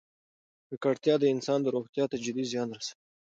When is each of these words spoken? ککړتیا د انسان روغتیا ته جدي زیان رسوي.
ککړتیا 0.69 1.15
د 1.19 1.23
انسان 1.33 1.59
روغتیا 1.75 2.05
ته 2.11 2.17
جدي 2.25 2.45
زیان 2.51 2.69
رسوي. 2.77 2.95